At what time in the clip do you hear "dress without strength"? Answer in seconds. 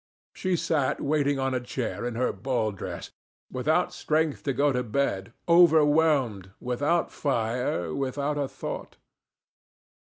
2.71-4.41